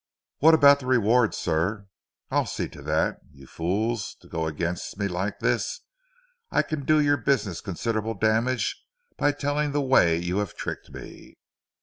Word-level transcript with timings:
"What 0.39 0.55
about 0.55 0.79
the 0.79 0.87
reward 0.87 1.35
sir?" 1.35 1.85
"I'll 2.31 2.47
see 2.47 2.67
to 2.69 2.81
that. 2.81 3.19
You 3.33 3.45
fools 3.45 4.15
to 4.21 4.27
go 4.27 4.47
against 4.47 4.97
me 4.97 5.07
like 5.07 5.37
this. 5.37 5.81
I 6.49 6.63
can 6.63 6.85
do 6.85 6.99
your 6.99 7.17
business 7.17 7.61
considerable 7.61 8.15
damage 8.15 8.83
by 9.15 9.31
telling 9.31 9.73
the 9.73 9.81
way 9.83 10.17
you 10.17 10.39
have 10.39 10.55
tricked 10.55 10.89
me." 10.89 11.37